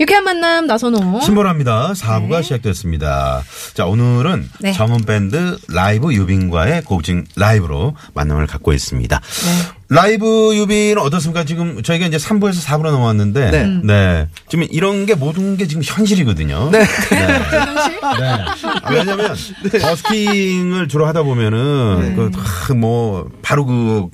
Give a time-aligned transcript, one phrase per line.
[0.00, 1.20] 유쾌한 만남 나선호.
[1.20, 1.92] 신보라입니다.
[1.92, 3.42] 4부가 시작됐습니다.
[3.74, 4.72] 자, 오늘은 네.
[4.72, 9.20] 전문 밴드 라이브 유빈과의 고증 라이브로 만남을 갖고 있습니다.
[9.88, 11.44] 라이브 유빈은 어떻습니까?
[11.44, 13.80] 지금 저희가 이제 3부에서 4부로 넘어왔는데 네.
[13.82, 14.28] 네.
[14.48, 16.68] 지금 이런 게 모든 게 지금 현실이거든요.
[16.70, 16.78] 네.
[16.80, 17.26] 네.
[18.82, 19.34] 아, 왜냐면
[19.80, 24.08] 버스킹을 주로 하다 보면은 그, 아, 뭐 바로 그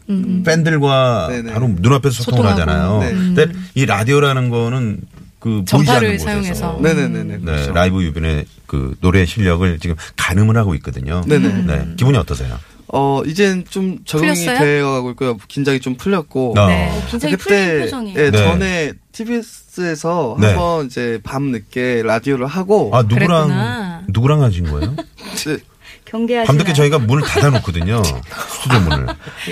[0.47, 1.53] 팬들과 네네.
[1.53, 2.61] 바로 눈앞에서 소통을 소통하고.
[2.63, 2.99] 하잖아요.
[3.01, 3.11] 네.
[3.11, 5.01] 근데 이 라디오라는 거는
[5.45, 6.79] 그 보이지 전파를 않는 곳에서 사용해서.
[6.81, 7.37] 네네네네.
[7.37, 7.73] 네, 그렇죠.
[7.75, 11.21] 라이브 유빈의 그 노래 실력을 지금 가늠을 하고 있거든요.
[11.27, 11.49] 네네.
[11.67, 12.59] 네, 기분이 어떠세요?
[12.89, 14.59] 어, 이젠 좀 적응이 풀렸어요?
[14.59, 15.37] 되어 가고 있고요.
[15.49, 16.55] 긴장이 좀 풀렸고.
[16.59, 16.67] 어.
[16.67, 16.99] 네.
[17.11, 18.19] 굉장히 풀린 표정이에요.
[18.19, 18.39] 예, 네.
[18.39, 20.47] 전에 TBS에서 네.
[20.47, 24.03] 한번 이제 밤 늦게 라디오를 하고 아 누구랑 그랬구나.
[24.09, 24.97] 누구랑 하신 거예요?
[25.35, 25.59] 이제,
[26.07, 26.47] 경계하시나요?
[26.47, 28.03] 밤늦게 저희가 문을 닫아놓거든요.
[28.03, 29.07] 스튜디오 문을.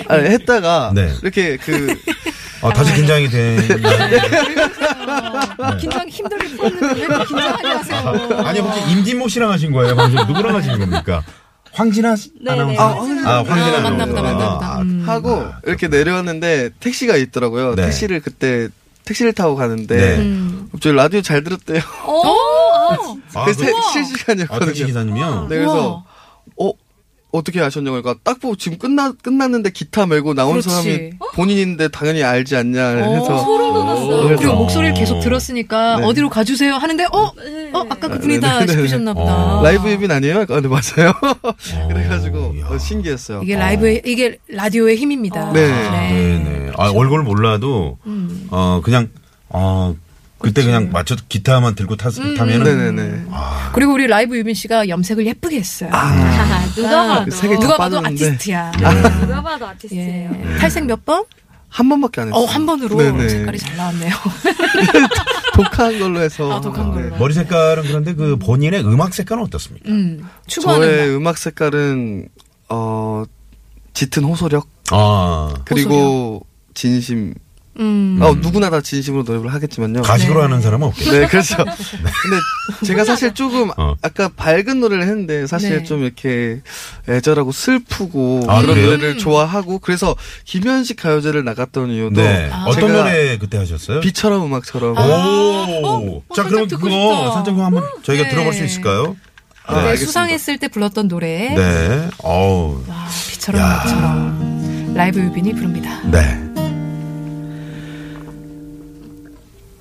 [0.07, 1.13] 아, 했다가 네.
[1.21, 1.95] 이렇게 그
[2.61, 3.59] 어, 다시 긴장이 된.
[5.79, 8.37] 긴장 힘들게 풀었는데 왜 긴장하게 하세요?
[8.45, 9.95] 아니 혹시 임진모 씨랑 하신 거예요?
[9.95, 11.23] 방금 누구랑 하신 겁니까?
[11.73, 12.15] 황진아
[12.47, 12.81] 아나운서.
[12.81, 13.29] 아, 아, 황진아.
[13.29, 14.05] 아, 맞나 아나운서.
[14.05, 14.67] 보다, 맞나 보다.
[14.75, 15.03] 아, 음.
[15.07, 17.75] 하고 이렇게 내려왔는데 택시가 있더라고요.
[17.75, 17.85] 네.
[17.85, 18.69] 택시를 그때
[19.05, 20.17] 택시를 타고 가는데 네.
[20.19, 20.69] 음.
[20.71, 21.81] 갑자기 라디오 잘 들었대요.
[22.07, 22.37] 오!
[23.33, 24.71] 아, 그래서 그- 택시 아, 택시 시간이었거든요.
[24.85, 25.47] 기사님이요?
[25.49, 26.05] 네, 그래서 어
[27.33, 30.69] 어떻게 아셨냐고 그러니까 딱 보고 지금 끝나 끝났는데 기타 메고 나온 그렇지.
[30.69, 34.23] 사람이 본인인데 당연히 알지 않냐 해서 소름 돋았어.
[34.23, 36.05] 그래서- 그리고 목소리를 계속 들었으니까 네.
[36.05, 37.31] 어디로 가주세요 하는데 어?
[37.73, 38.71] 어 아까 그분이다 네, 네, 네.
[38.73, 39.59] 싶으셨나 보다.
[39.59, 39.63] 어.
[39.63, 40.45] 라이브 유빈 아니에요?
[40.47, 41.11] 아, 네 맞아요.
[41.89, 42.67] 그래가지고 야.
[42.69, 43.41] 어, 신기했어요.
[43.43, 45.51] 이게 라이브 의 이게 라디오의 힘입니다.
[45.53, 45.67] 네.
[45.67, 46.71] 네 네.
[46.77, 48.47] 아, 얼굴 몰라도, 음.
[48.51, 49.09] 어, 그냥,
[49.49, 49.95] 어,
[50.43, 52.35] 그때 그냥 맞춰 기타만 들고 탔, 음.
[52.35, 52.95] 타면은.
[52.95, 53.25] 네네네.
[53.73, 55.89] 그리고 우리 라이브 유빈 씨가 염색을 예쁘게 했어요.
[55.93, 58.25] 아, 누가 봐도 색이 누가 다 봐도 빠졌는데.
[58.25, 58.71] 아티스트야.
[59.21, 60.31] 누가 봐도 아티스트예요.
[60.53, 60.57] 예.
[60.57, 61.23] 탈색 몇 번?
[61.69, 62.43] 한 번밖에 안 했어요.
[62.43, 63.29] 어, 한 번으로 네네.
[63.29, 64.13] 색깔이 잘 나왔네요.
[65.55, 66.51] 독한 걸로 해서.
[66.51, 67.09] 아, 독한 걸로.
[67.09, 67.17] 네.
[67.17, 69.89] 머리 색깔은 그런데 그 본인의 음악 색깔은 어떻습니까?
[69.89, 70.27] 음.
[70.45, 71.15] 추구하는 저의 바.
[71.17, 72.27] 음악 색깔은
[72.69, 73.23] 어
[73.93, 75.53] 짙은 호소력 아.
[75.65, 77.33] 그리고 진심.
[77.79, 78.19] 음.
[78.21, 80.03] 어 누구나 다 진심으로 노래를 하겠지만요.
[80.03, 80.41] 가식으로 네.
[80.43, 81.11] 하는 사람은 없겠죠.
[81.11, 81.57] 네, 그렇죠.
[81.65, 83.95] 근데 제가 사실 조금 어.
[84.01, 85.83] 아까 밝은 노래를 했는데 사실 네.
[85.83, 86.61] 좀 이렇게
[87.09, 88.91] 애절하고 슬프고 아, 그런 그래요?
[88.91, 92.49] 노래를 좋아하고 그래서 김현식 가요제를 나갔던 이유도 네.
[92.51, 92.65] 아.
[92.67, 94.01] 어떤 노래 그때 하셨어요?
[94.01, 95.01] 비처럼 음악처럼 오.
[95.01, 98.29] 어, 자, 살짝 그럼 그거 그거 한번 저희가 네.
[98.29, 99.15] 들어볼 수 있을까요?
[99.65, 100.05] 아, 네, 알겠습니다.
[100.07, 101.55] 수상했을 때 불렀던 노래.
[101.55, 102.09] 네.
[102.17, 102.83] 어우.
[102.87, 103.65] 와, 비처럼 야.
[103.65, 104.93] 음악처럼.
[104.93, 106.01] 라이브 유빈이 부릅니다.
[106.11, 106.42] 네.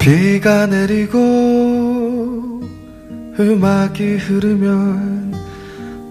[0.02, 1.16] 비가 내리고
[3.38, 5.32] 음악이 흐르면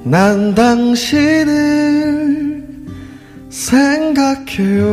[0.05, 2.65] 난 당신을
[3.49, 4.87] 생각해요.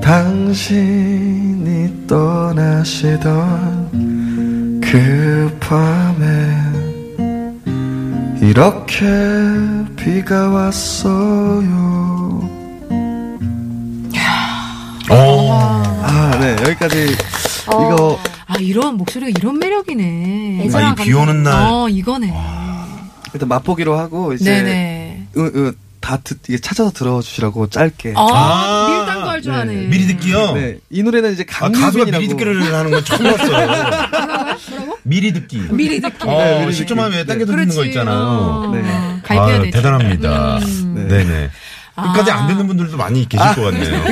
[0.00, 3.90] 당신이 떠나시던
[4.80, 6.54] 그 밤에
[8.40, 9.04] 이렇게
[9.96, 12.43] 비가 왔어요
[16.44, 16.56] 네.
[16.62, 17.16] 여기까지
[17.68, 20.68] 이거 아, 이런 목소리가 이런 매력이네.
[20.74, 21.72] 아, 이비 오는 날.
[21.72, 22.34] 어, 이거네.
[23.32, 25.26] 일단 맛보기로 하고 이제 네네.
[25.38, 28.12] 으, 으, 다 듣, 이게 찾아서 들어주시라고 짧게.
[28.14, 29.74] 아, 아, 밀당 걸 좋아하네.
[29.86, 30.52] 미리 듣기요?
[30.52, 30.76] 네.
[30.90, 32.20] 이 노래는 이제 아, 가수가 강유빈이라고.
[32.20, 34.56] 미리 듣기를 하는 건 처음 봤어요.
[35.02, 35.56] 미리 듣기.
[35.70, 36.28] 미리 듣기.
[36.28, 37.20] 어, 네, 미리 실점하면 듣기.
[37.20, 38.18] 왜 당겨서 듣는 거 있잖아요.
[38.18, 38.82] 어, 네.
[39.22, 39.62] 가입해야 아.
[39.72, 40.58] 대단합니다.
[40.58, 41.06] 음.
[41.08, 41.24] 네.
[41.24, 41.50] 네
[41.94, 42.40] 끝까지 아.
[42.40, 44.04] 안 듣는 분들도 많이 계실 것 같네요.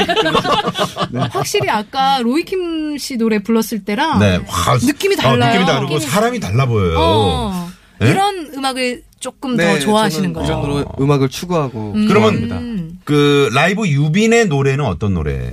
[1.30, 4.36] 확실히 아까 로이킴 씨 노래 불렀을 때랑 네.
[4.36, 5.52] 와, 느낌이 어, 달라요.
[5.52, 6.96] 느낌이 다르고 사람이 달라 보여요.
[6.98, 8.10] 어, 네?
[8.10, 10.52] 이런 음악을 조금 네, 더 좋아하시는 저는 거죠.
[10.52, 11.92] 이런 노래, 음악을 추구하고.
[11.94, 12.08] 음.
[12.10, 12.98] 음.
[13.04, 15.52] 그 라이브 유빈의 노래는 어떤 노래?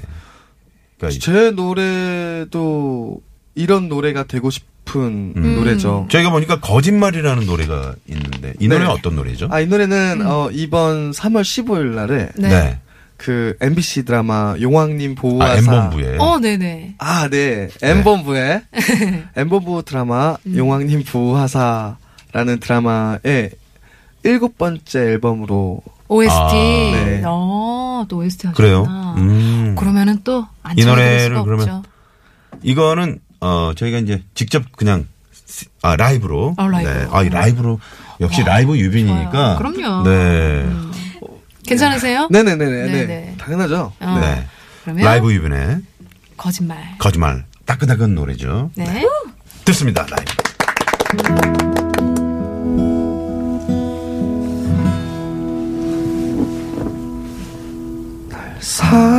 [0.97, 3.21] 그러니까 제 노래도
[3.55, 6.07] 이런 노래가 되고 싶은 노래죠.
[6.09, 8.93] 저희가 보니까 거짓말이라는 노래가 있는데 이 노래는 네.
[8.93, 9.47] 어떤 노래죠?
[9.51, 12.79] 아, 이 노래는, 어, 이번 3월 15일 날에 네.
[13.19, 15.51] 그 MBC 드라마 용왕님 보호하사.
[15.53, 16.17] 아, 엠본부에.
[16.19, 16.95] 어, 네네.
[16.99, 17.67] 아, 네.
[17.83, 18.61] 엠본부의
[19.35, 20.57] 엠본부 드라마 음.
[20.57, 23.51] 용왕님 보호하사라는 드라마의
[24.23, 26.33] 일곱 번째 앨범으로 OST.
[26.33, 26.51] 아.
[26.53, 27.21] 네.
[27.25, 28.05] 어.
[28.07, 28.55] 또 OST 하셨구나.
[28.55, 29.15] 그래요?
[29.17, 29.75] 음.
[29.77, 31.83] 그러면은 또안이이 노래를 그러면 없죠.
[32.63, 35.05] 이거는 어 저희가 이제 직접 그냥
[35.45, 36.93] 시- 아 라이브로 아, 라이브로.
[36.99, 37.07] 네.
[37.11, 37.79] 아, 이 라이브로
[38.21, 39.57] 역시 라이브 유빈이니까 좋아요.
[39.57, 40.09] 그럼요.
[40.09, 40.65] 네.
[41.69, 42.27] 괜찮으세요?
[42.31, 42.71] 네네네네.
[42.85, 43.05] 네네.
[43.05, 43.35] 네.
[43.37, 43.93] 당연하죠.
[43.99, 44.45] 어, 네.
[44.83, 45.81] 그러면 라이브 유빈의
[46.37, 46.77] 거짓말.
[46.97, 48.71] 거짓말 따끈따끈 노래죠.
[48.75, 49.03] 네.
[49.65, 50.05] 듣습니다.
[50.09, 51.39] 라이브.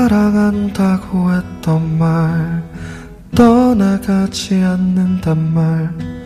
[0.01, 2.63] 사랑한다고 했던 말
[3.35, 6.21] 떠나가지 않는단 말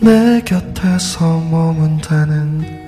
[0.00, 2.83] 내 곁에서 머문다는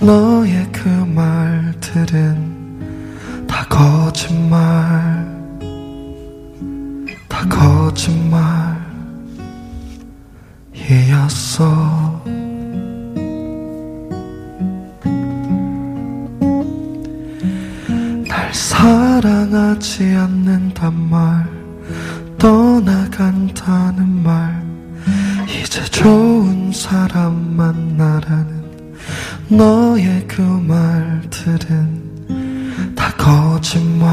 [0.00, 2.58] 너의 그 말들은
[3.46, 4.48] 다 거짓말
[7.28, 8.80] 다 거짓말이었어.
[18.26, 21.46] 날 사랑하지 않는단 말
[22.38, 24.64] 떠나간다는 말
[25.46, 28.59] 이제 좋은 사람 만나라는
[29.50, 32.00] 너의 그 말들은
[32.94, 34.08] 다 거짓말.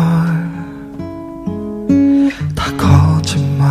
[2.56, 3.68] 다 거짓말.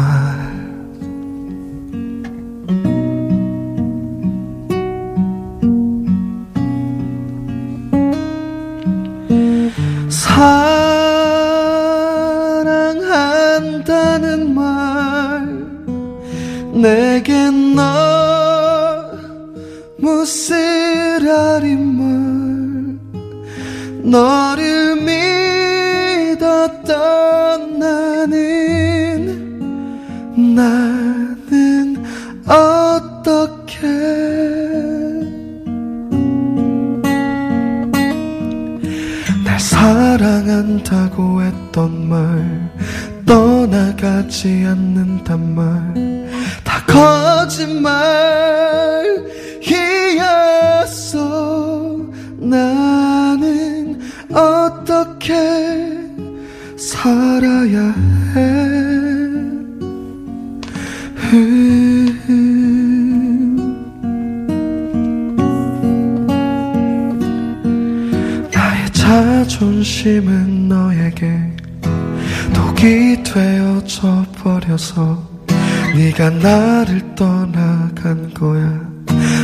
[13.28, 15.46] 사랑한다는 말
[16.72, 17.45] 내겐
[24.10, 24.96] 너를
[26.36, 28.36] 믿었던 나는
[30.54, 32.04] 나는
[32.46, 33.88] 어떻게?
[39.44, 42.70] 날 사랑한다고 했던 말
[43.26, 46.06] 떠나가지 않는단 말
[46.64, 47.92] 다 거짓말
[55.26, 55.34] 어떻게
[56.76, 57.92] 살아야
[58.34, 58.46] 해.
[68.54, 71.56] 나의 자존심은 너에게
[72.54, 75.28] 독이 되어져 버려서
[75.96, 78.96] 네가 나를 떠나간 거야.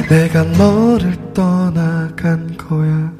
[0.08, 3.12] 내가 너를 떠나간 거야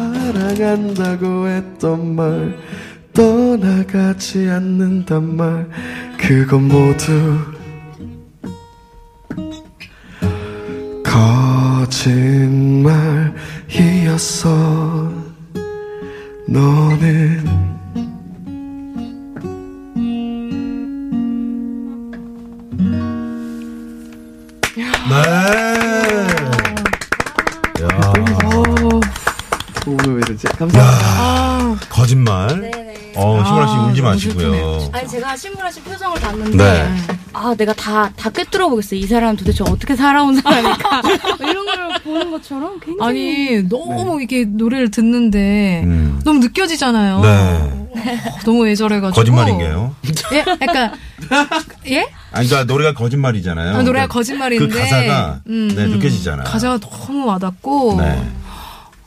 [0.00, 2.56] 사랑한다고 했던 말
[3.12, 5.68] 떠나가지 않는단 말
[6.16, 7.36] 그건 모두
[11.04, 12.40] 거짓말이었어.
[16.48, 17.59] 너는
[30.60, 31.86] 감사합니다.
[31.88, 32.48] 거짓말.
[32.60, 33.12] 네네.
[33.16, 34.52] 어, 신보라 씨 울지 너무 마시고요.
[34.52, 34.88] 슬프네요.
[34.92, 36.96] 아니 제가 신보라 씨 표정을 봤는데 네.
[37.32, 38.94] 아 내가 다 다 꿰뚫어 보겠어.
[38.94, 41.02] 이 사람 도대체 어떻게 살아온 사람일까?
[41.40, 43.08] 이런 걸 보는 것처럼 굉장히
[43.58, 46.20] 아니 너무 이게 노래를 듣는데 음.
[46.24, 47.20] 너무 느껴지잖아요.
[47.20, 47.28] 네.
[48.28, 49.14] 어, 너무 애절해가지고.
[49.14, 49.94] 거짓말인가요?
[50.32, 50.92] 예, 약간
[51.88, 52.06] 예?
[52.32, 53.68] 아니, 그러니까 노래가 거짓말이잖아요.
[53.70, 55.90] 아, 노래가 그러니까 거짓말인데 그 가사가 음, 네, 음.
[55.92, 56.44] 느껴지잖아요.
[56.44, 57.96] 가사가 너무 와닿고.
[58.00, 58.22] 네.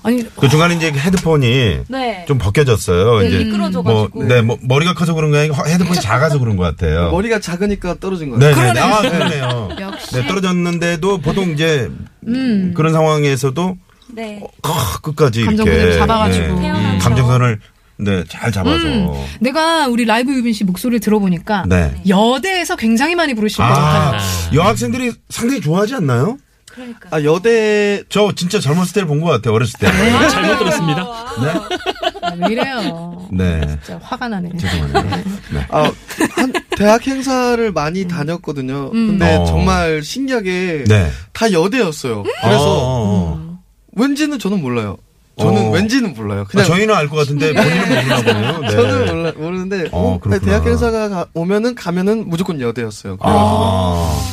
[0.04, 2.26] 아니 그 중간에 이제 헤드폰이 네.
[2.28, 3.20] 좀 벗겨졌어요.
[3.20, 4.24] 네, 이제 뭐, 미끄러져가지고.
[4.26, 7.10] 네, 뭐, 머리가 커서 그런 거 아니고 헤드폰이 작아서 그런 것 같아요.
[7.12, 8.40] 머리가 작으니까 떨어진 거예요.
[8.40, 8.80] 네, 네, 네.
[8.80, 9.70] 아, 그러네요.
[9.80, 10.16] 역시.
[10.16, 11.90] 네, 떨어졌는데도 보통 이제
[12.28, 12.74] 음.
[12.76, 13.78] 그런 상황에서도
[14.10, 14.42] 네.
[14.64, 16.60] 아, 끝까지 감정선을 이렇게 잡아가지고.
[16.60, 16.98] 태어나서.
[17.00, 17.60] 감정선을
[17.98, 18.86] 네, 잘 잡아서.
[18.86, 19.08] 음.
[19.40, 21.94] 내가 우리 라이브 유빈 씨 목소리를 들어보니까 네.
[22.08, 23.70] 여대에서 굉장히 많이 부르실 것 아,
[24.12, 24.20] 같아요.
[24.54, 26.38] 여학생들이 상당히 좋아하지 않나요?
[26.74, 27.10] 그러니까.
[27.12, 29.54] 아 여대 저 진짜 젊었을 때를 본 것 같아요.
[29.54, 29.88] 어렸을 때.
[29.88, 31.02] 아, 잘못 들었습니다.
[31.02, 33.28] 아, 왜 이래요?
[33.32, 33.62] 네.
[33.84, 34.50] 진짜 화가 나네.
[34.58, 35.02] 죄송합니다.
[35.04, 35.68] 네.
[35.70, 35.92] 아,
[36.32, 38.92] 한 대학 행사를 많이 다녔거든요.
[38.94, 39.08] 음.
[39.20, 39.46] 근데 어.
[39.46, 41.10] 정말 신기하게 네.
[41.32, 42.20] 다 여대였어요.
[42.20, 43.60] 어, 그래서 어, 어.
[43.96, 44.98] 왠지는 저는 몰라요.
[45.40, 45.70] 저는 어.
[45.72, 46.42] 왠지는 몰라요.
[46.42, 48.60] 아, 그냥 저희는 알 것 같은데 본인은 모르나 보네요.
[48.62, 48.70] 네.
[48.70, 50.40] 저는 몰라, 모르는데 어, 어.
[50.40, 53.18] 대학 행사가 가- 오면은 가면은 무조건 여대였어요.
[53.20, 54.33] 아.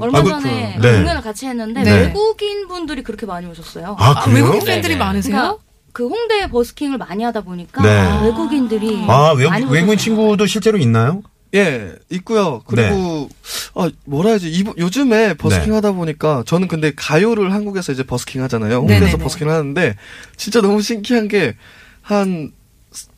[0.00, 0.98] 어, 얼마 아, 그- 전에 네.
[0.98, 1.90] 공연을 같이 했는데 네.
[2.06, 3.96] 외국인 분들이 그렇게 많이 오셨어요.
[3.98, 4.44] 아, 아, 그래요?
[4.44, 5.04] 외국인 팬들이 네네.
[5.04, 5.34] 많으세요?
[5.36, 5.58] 그러니까
[5.92, 8.26] 그 홍대 버스킹을 많이 하다 보니까 네.
[8.26, 9.96] 외국인들이 아, 외, 많이 외국인 오셨어요.
[9.96, 11.22] 친구도 실제로 있나요?
[11.52, 12.62] 예, 있고요.
[12.64, 13.28] 그리고
[13.74, 15.74] 아, 뭐라 해야지 이번- 요즘에 버스킹 네.
[15.74, 18.76] 하다 보니까 저는 근데 가요를 한국에서 이제 버스킹 하잖아요.
[18.78, 19.96] 홍대에서 버스킹 하는데
[20.36, 21.54] 진짜 너무 신기한 게
[22.02, 22.50] 한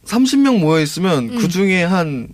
[0.06, 1.36] 30명 모여 있으면 음.
[1.38, 2.28] 그 중에 한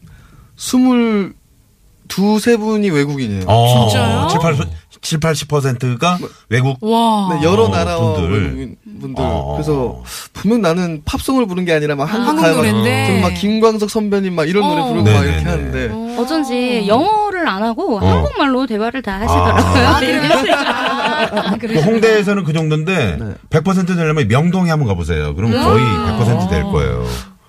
[2.08, 3.44] 22, 세 분이 외국인이에요.
[3.46, 4.28] 어, 진짜요?
[4.28, 4.56] 7, 8,
[5.00, 6.78] 7, 80%가 외국.
[6.82, 7.28] 와.
[7.34, 8.76] 네, 여러 어, 나라와 분들.
[9.00, 9.24] 분들.
[9.24, 9.52] 어.
[9.54, 12.54] 그래서 분명 나는 팝송을 부른 게 아니라 막 한국 한국 가요.
[12.56, 14.86] 저는 막 김광석 선배님 막 이런 노래 어.
[14.88, 15.50] 부르고 막 이렇게 네네네.
[15.88, 18.06] 하는데 어쩐지 영어를 안 하고 어.
[18.06, 19.86] 한국말로 대화를 다 하시더라고요.
[19.86, 21.58] 아, 네.
[21.58, 21.80] 그래요?
[21.80, 23.34] 그 홍대에서는 그 정도인데 네.
[23.50, 25.34] 100% 되려면 명동에 한번 가보세요.
[25.34, 27.04] 그럼 거의 100%될 거예요.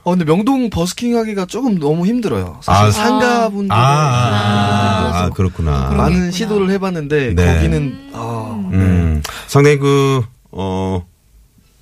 [0.09, 2.59] 어, 근데 명동 버스킹 하기가 조금 너무 힘들어요.
[2.65, 5.91] 아, 사실 상가분들 아, 아, 아, 그렇구나.
[5.91, 7.53] 많은 시도를 해봤는데 네.
[7.55, 11.05] 거기는 아, 음, 상당히 그, 어,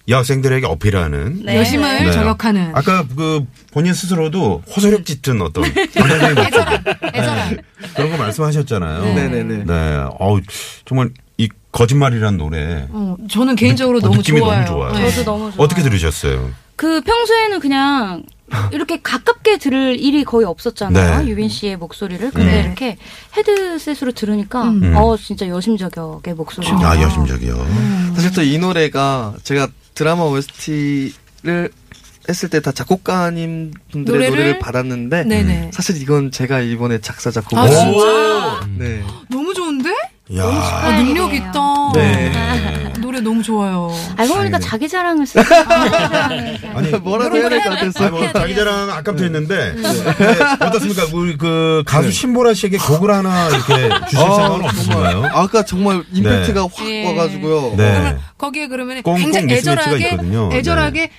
[0.10, 1.44] 여학생들에게 어필하는.
[1.46, 1.56] 네.
[1.58, 2.12] 여심을 네.
[2.12, 2.72] 저격하는.
[2.76, 5.86] 아까 그 본인 스스로도 호소력 짙은 어떤 목소리.
[7.16, 7.58] 애절한.
[7.96, 9.04] 그런 거 말씀하셨잖아요.
[9.16, 9.64] 네네네.
[9.66, 10.06] 네.
[10.20, 10.42] 어우,
[10.86, 12.88] 정말 이 거짓말이란 노래.
[12.90, 14.66] 어, 저는 개인적으로 느- 너무 느낌이 좋아요.
[14.66, 14.94] 너무 좋아요.
[14.94, 15.12] 네.
[15.12, 15.64] 저도 너무 좋아요.
[15.64, 16.50] 어떻게 들으셨어요?
[16.78, 18.24] 그 평소에는 그냥
[18.72, 21.24] 이렇게 가깝게 들을 일이 거의 없었잖아요.
[21.24, 21.28] 네.
[21.30, 22.32] 유빈 씨의 목소리를.
[22.32, 22.66] 근데 음.
[22.68, 22.98] 이렇게
[23.36, 24.94] 헤드셋으로 들으니까 음.
[24.96, 26.66] 어 진짜 여심저격의 목소리.
[26.70, 27.68] 아, 여심적이요.
[28.16, 31.70] 사실 또 이 노래가 제가 드라마 OST를
[32.30, 34.30] 했을 때 다 작곡가님 분들의 노래를?
[34.38, 35.72] 노래를, 받았는데 네네.
[35.74, 37.58] 사실 이건 제가 이번에 작사 작곡.
[37.60, 38.68] 아, 진짜?
[38.78, 39.04] 네.
[39.30, 39.90] 너무 좋은데?
[40.38, 40.44] 야.
[40.46, 41.52] 아, 능력 있다.
[41.96, 42.87] 네.
[43.18, 43.92] 노래 너무 좋아요.
[44.16, 44.68] 알고 보니까 아이고.
[44.70, 45.44] 자기 자랑을 쓰고
[46.76, 48.10] 아니, 뭐라도 해야 될것 아니, 같았어요.
[48.12, 51.04] 뭐 자기 자랑 아깝다 했는데 네, 어떻습니까?
[51.14, 55.26] 우리 그 가수 신보라 씨에게 곡을 하나 이렇게 주실 생각은 없으신가요?
[55.34, 57.06] 아까 정말 임팩트가 확 예.
[57.08, 57.76] 와가지고요.
[57.78, 57.92] 네.
[57.92, 60.18] 그러면 거기에 그러면 굉장히 애절하게.
[60.22, 60.50] 네.
[60.58, 61.10] 애절하게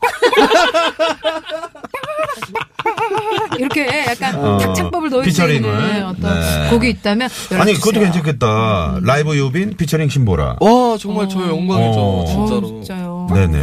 [3.58, 5.68] 이렇게 약간 어, 탁창법을 넣을 수 피처링을.
[5.70, 6.70] 있는 어떤 네.
[6.70, 8.00] 곡이 있다면 아니 연락 그것도.
[8.00, 8.98] 괜찮겠다.
[9.02, 10.56] 라이브 유빈 피처링 신보라.
[10.60, 12.00] 와 정말 저의 영광이죠.
[12.00, 12.22] 어.
[12.22, 12.66] 어, 진짜로.
[12.68, 13.26] 진짜요.
[13.32, 13.58] 네네.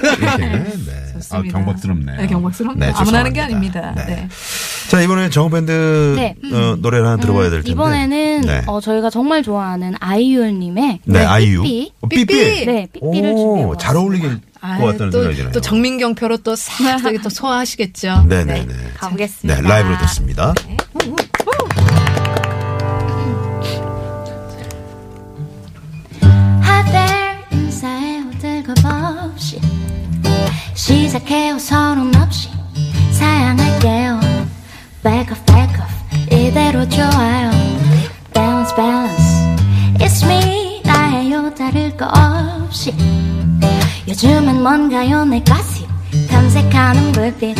[0.00, 0.60] 이렇게, 네.
[0.60, 1.58] 아, 좋습니다.
[1.58, 2.16] 경박스럽네요.
[2.20, 2.90] 네, 경박스럽네요.
[2.90, 3.80] 네, 아무나 하는 게 죄송합니다.
[3.88, 4.06] 아닙니다.
[4.06, 4.28] 네.
[4.88, 4.90] 네.
[4.90, 6.34] 자 이번에 정흠밴드 네.
[6.50, 7.72] 어, 노래를 하나 들어봐야 될 텐데.
[7.72, 8.62] 이번에는 네.
[8.66, 11.62] 어, 저희가 정말 좋아하는 아이유님의 네, 아이유.
[11.62, 11.92] 삐삐.
[12.00, 12.66] 어, 삐삐.
[12.66, 13.76] 네, 삐삐를 오, 준비해봤어요.
[13.78, 15.52] 잘 어울리길 것 아, 같다는 또, 생각이 드네요.
[15.52, 18.24] 또 정민경 표로 또싹 또 소화하시겠죠.
[18.28, 18.74] 네네 네.
[18.96, 19.60] 가보겠습니다.
[19.60, 20.54] 네, 라이브로 듣습니다.
[31.08, 32.48] 시작해요 서론 없이
[33.12, 34.07] 사양할게요
[35.02, 35.94] Back off back off.
[36.32, 37.50] 이대로 좋아요.
[38.34, 39.56] Balance balance
[39.98, 41.54] It's me 나예요.
[41.54, 42.92] 다를 거 없이.
[44.08, 45.24] 요즘은 뭔가요?
[45.24, 45.86] 내 가슴
[46.30, 47.56] 탐색하는 불빛.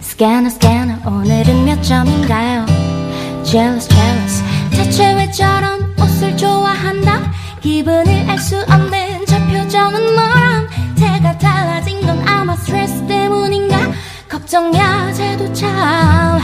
[0.00, 2.66] 스캐너 스캐너 오늘은 몇 점인가요?
[3.44, 4.42] Jealous jealous.
[4.70, 7.32] 대체 왜 저런 옷을 좋아한다?
[7.60, 13.76] 기분을 알 수 없는 저 표정은 뭐람 태가 달라진 건 아마 스트레스 때문인가
[14.30, 16.40] 걱정야 쟤도 참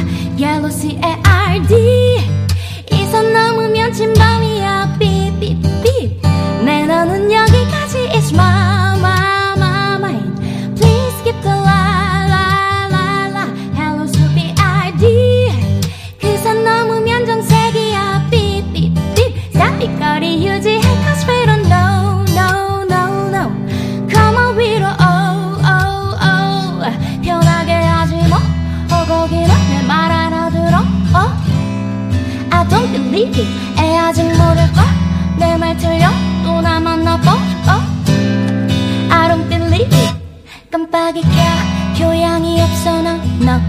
[0.69, 2.16] C-A-R-D 이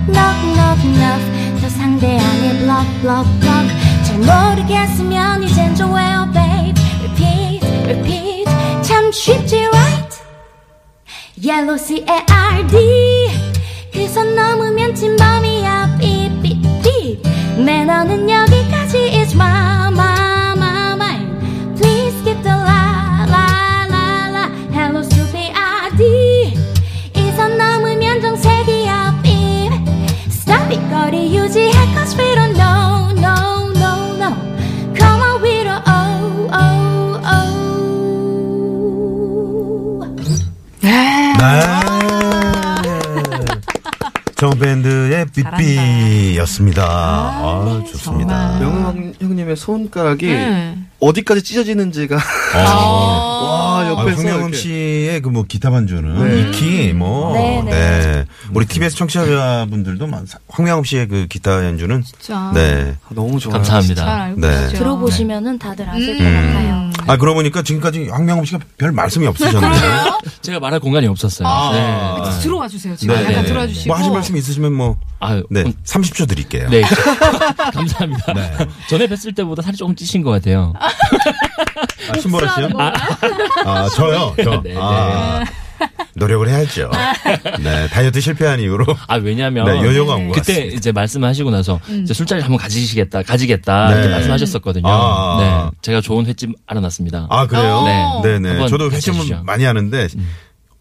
[0.08, 3.68] no no no no 더 상대 안에 block block block
[4.06, 8.46] 잘 모르겠으면 이젠 좀 외워 babe repeat repeat
[8.84, 10.18] 참 쉽지 right
[11.44, 13.30] Yellow C A R D
[13.94, 17.30] 그 선 넘으면 찐범이야 beep beep beep
[17.64, 20.17] 내 너는 여기까지 is my my
[30.68, 34.36] Stop it 거리 유지해 cause we don't know no no no
[34.98, 37.48] Come on we don't oh oh oh
[40.82, 40.92] 네.
[41.38, 41.78] 네.
[44.36, 46.84] 정밴드의 삐삐였습니다.
[46.84, 48.60] 아, 좋습니다.
[48.60, 50.78] 명음 형님의 손가락이 네.
[51.00, 52.58] 어디까지 찢어지는지가 어.
[52.58, 54.58] 와 아, 옆에서 황명음 이렇게.
[54.58, 56.50] 씨의 그 뭐 기타 반주는 네.
[56.50, 58.26] 익히 뭐 네, 네, 네.
[58.54, 62.52] 우리 TBS 청취자분들도 많- 황명음 씨의 그 기타 연주는 진짜.
[62.54, 62.96] 네.
[63.06, 63.62] 아, 너무 좋아요.
[63.62, 64.24] 잘 감사합니다.
[64.24, 64.68] 알고 네.
[64.70, 66.18] 들어보시면은 다들 아실 음.
[66.18, 66.88] 것 같아요.
[67.10, 70.20] 아 그러고 보니까 지금까지 황명음 씨가 별 말씀이 없으셨네요.
[70.42, 71.48] 제가 말할 공간이 없었어요.
[71.48, 71.72] 아,
[72.32, 72.42] 네.
[72.42, 72.96] 들어와 주세요.
[72.96, 73.46] 지금 네, 약간 네.
[73.46, 73.88] 들어와 주시고.
[73.90, 76.70] 뭐 하실 말씀 있으시면 뭐 아유, 네, 음, 30초 드릴게요.
[76.70, 76.82] 네.
[77.74, 78.34] 감사합니다.
[78.34, 78.52] 네.
[78.90, 80.74] 전에 뵀을 때보다 살이 조금 찌신 것 같아요.
[82.12, 82.70] 아, 신보라 씨요?
[83.66, 84.36] 아, 저요?
[84.44, 84.62] 저.
[84.64, 84.76] 네, 네.
[84.80, 85.44] 아,
[86.16, 86.90] 노력을 해야죠.
[87.60, 88.86] 네, 다이어트 실패한 이후로.
[89.08, 89.66] 아, 왜냐면.
[89.66, 90.78] 네, 요요가 온것 그때 같습니다.
[90.78, 93.90] 이제 말씀하시고 나서 이제 술자리 한번 가지시겠다, 가지겠다.
[93.90, 93.94] 네.
[93.96, 94.88] 이렇게 말씀하셨었거든요.
[94.88, 95.38] 아.
[95.40, 95.78] 네.
[95.82, 97.28] 제가 좋은 횟집 알아놨습니다.
[97.30, 97.76] 아, 그래요?
[97.76, 98.22] 어.
[98.24, 98.40] 네.
[98.40, 98.50] 네네.
[98.50, 99.44] 한번 저도 회심은 하시죠.
[99.44, 100.08] 많이 하는데,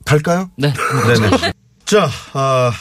[0.04, 0.50] 갈까요?
[0.56, 0.72] 네.
[0.72, 1.52] 네네.
[1.84, 2.72] 자, 아,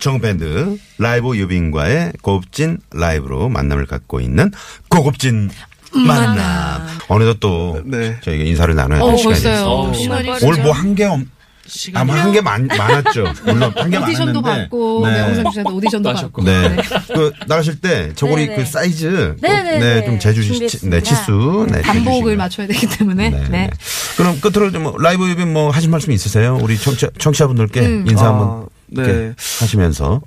[0.00, 4.50] 정밴드 라이브 유빈과의 고급진 라이브로 만남을 갖고 있는
[4.88, 5.50] 고급진
[5.98, 6.86] 만남.
[7.08, 8.16] 어느덧 또 네.
[8.22, 9.56] 저희가 인사를 나눠야 될 어, 시간이.
[9.64, 11.20] 어, 시간이 오늘 뭐 한개 없,
[11.66, 12.10] 시간이.
[12.10, 13.32] 아마 한개 많았죠.
[13.44, 14.42] 물론 한개 오디션도 많았는데.
[14.70, 15.12] 받고 네.
[15.22, 16.42] 명성 씨한테 오디션도 하셨고.
[16.44, 16.44] 받고.
[16.44, 16.76] 네.
[17.14, 18.56] 그 나가실 때 저고리 네네.
[18.56, 19.78] 그 사이즈 꼭, 네네 네.
[20.00, 20.96] 네, 좀 재주시 준비했습니다.
[20.96, 22.36] 네, 치수 네, 반복을.
[22.36, 23.30] 맞춰야 되기 때문에.
[23.30, 23.44] 네.
[23.50, 23.70] 네.
[24.16, 26.58] 그럼 끝으로 좀 뭐 라이브 유빈 뭐 하실 말씀 있으세요?
[26.62, 28.04] 우리 청취, 청취자분들께 음.
[28.08, 29.02] 인사 아, 한번 네.
[29.02, 30.20] 이렇게 하시면서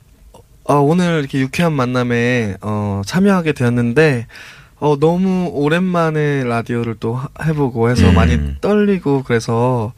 [0.69, 4.27] 아, 오늘 이렇게 유쾌한 만남에 어, 참여하게 되었는데
[4.79, 8.15] 어, 너무 오랜만에 라디오를 또 하- 해보고 해서 음.
[8.15, 9.93] 많이 떨리고 그래서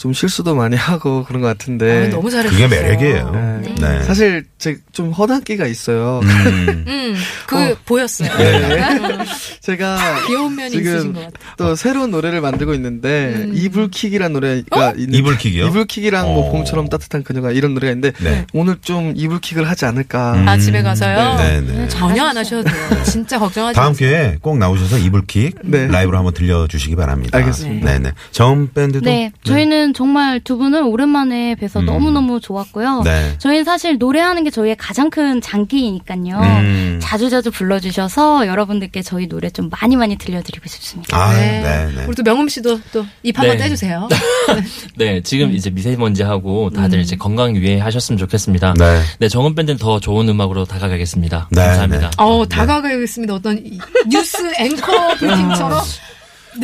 [0.00, 2.58] 좀 실수도 많이 하고 그런 것 같은데 아, 너무 잘했어요.
[2.58, 3.30] 그게 매력이에요.
[3.62, 3.74] 네.
[3.78, 4.02] 네.
[4.04, 6.20] 사실 제좀 허당기가 있어요.
[6.22, 6.84] 음.
[6.88, 8.30] 음, 그 보였어요.
[9.60, 11.54] 제가 귀여운 면이 있으신 지금 것 같아요.
[11.58, 13.52] 또 새로운 노래를 만들고 있는데 음.
[13.54, 15.66] 이불킥이라는 노래가 있는데 이불킥이요?
[15.66, 16.32] 이불킥이랑 어.
[16.32, 18.46] 뭐 봄처럼 따뜻한 그녀가 이런 노래가 있는데 네.
[18.54, 20.32] 오늘 좀 이불킥을 하지 않을까.
[20.34, 20.48] 음.
[20.48, 21.36] 아, 집에 가서요?
[21.36, 21.88] 네, 네.
[21.88, 23.02] 전혀 안 하셔도 돼요.
[23.04, 24.08] 진짜 걱정하지 다음 마세요.
[24.08, 25.88] 기회에 꼭 나오셔서 이불킥 네.
[25.88, 27.36] 라이브로 한번 들려주시기 바랍니다.
[27.36, 27.86] 알겠습니다.
[27.92, 28.12] 네네.
[28.30, 31.86] 정 밴드도 네, 저희는 정말 두 분을 오랜만에 뵈서 음.
[31.86, 33.02] 너무너무 좋았고요.
[33.04, 33.34] 네.
[33.38, 36.38] 저희는 사실 노래하는 게 저희의 가장 큰 장기이니까요.
[36.40, 36.98] 음.
[37.02, 41.16] 자주자주 불러주셔서 여러분들께 저희 노래 좀 많이 많이 들려드리고 싶습니다.
[41.16, 41.60] 아, 네.
[41.62, 42.04] 네, 네.
[42.06, 43.64] 우리 또 명음 씨도 또 입 한번 네.
[43.64, 44.08] 떼주세요.
[44.96, 48.74] 네, 지금 이제 미세먼지하고 다들 이제 건강 유의하셨으면 좋겠습니다.
[48.78, 49.00] 네.
[49.18, 51.48] 네, 정은 밴드는 더 좋은 음악으로 다가가겠습니다.
[51.50, 52.10] 네, 감사합니다.
[52.10, 52.16] 네.
[52.18, 53.34] 어, 다가가겠습니다.
[53.34, 55.80] 어떤 이- 뉴스 앵커 브리핑처럼.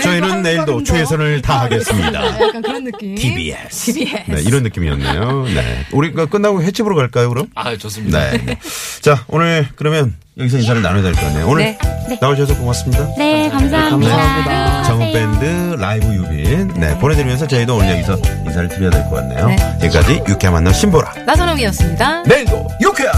[0.03, 2.27] 저희는 내일도 최선을 다하겠습니다.
[2.41, 3.15] 약간 그런 느낌.
[3.15, 3.93] TBS.
[3.93, 4.25] TBS.
[4.31, 5.45] 네, 이런 느낌이었네요.
[5.55, 5.87] 네.
[5.93, 7.47] 우리 그 끝나고 횟집으로 갈까요, 그럼?
[7.55, 8.31] 아, 좋습니다.
[8.33, 8.59] 네.
[9.01, 11.47] 자, 오늘 그러면 여기서 인사를 나눠야 될 것 같네요.
[11.49, 11.65] 오늘
[12.09, 12.19] 네.
[12.21, 13.09] 나오셔서 고맙습니다.
[13.17, 14.17] 네, 감사합니다.
[14.17, 14.83] 감사합니다.
[14.85, 15.41] 정은 행복하세요.
[15.41, 16.75] 밴드 라이브 유빈.
[16.75, 19.47] 네, 보내드리면서 저희도 오늘 여기서 인사를 드려야 될 것 같네요.
[19.49, 19.57] 네.
[19.85, 21.15] 여기까지 유쾌한 만남 신보라.
[21.27, 22.23] 나선홍이었습니다.
[22.25, 23.15] 내일도 유쾌한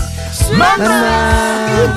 [0.59, 1.95] 만남!